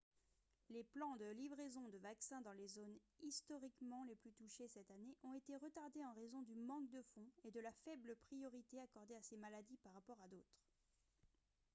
[0.71, 5.15] les plans de livraison de vaccins dans les zones historiquement les plus touchées cette année
[5.21, 9.13] ont été retardés en raison du manque de fonds et de la faible priorité accordée
[9.13, 10.63] à ces maladies par rapport à d'autres